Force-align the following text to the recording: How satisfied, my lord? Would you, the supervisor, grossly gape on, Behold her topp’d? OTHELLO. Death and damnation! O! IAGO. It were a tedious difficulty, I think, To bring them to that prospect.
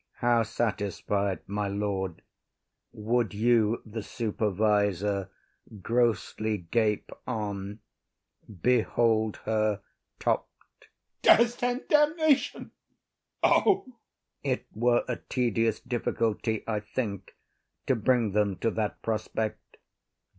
How 0.13 0.41
satisfied, 0.41 1.41
my 1.45 1.67
lord? 1.67 2.23
Would 2.91 3.35
you, 3.35 3.83
the 3.85 4.01
supervisor, 4.01 5.29
grossly 5.83 6.57
gape 6.57 7.11
on, 7.27 7.81
Behold 8.63 9.37
her 9.45 9.81
topp’d? 10.17 10.87
OTHELLO. 11.21 11.37
Death 11.45 11.61
and 11.61 11.87
damnation! 11.87 12.71
O! 13.43 13.51
IAGO. 13.53 13.97
It 14.41 14.65
were 14.73 15.03
a 15.07 15.17
tedious 15.17 15.79
difficulty, 15.79 16.63
I 16.65 16.79
think, 16.79 17.35
To 17.85 17.95
bring 17.95 18.31
them 18.31 18.55
to 18.55 18.71
that 18.71 19.03
prospect. 19.03 19.77